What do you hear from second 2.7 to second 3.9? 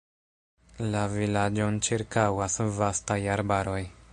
vastaj arbaroj.